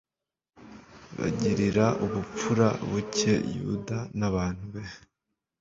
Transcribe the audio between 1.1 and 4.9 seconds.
bagirira ubupfura buke yuda n'abantu be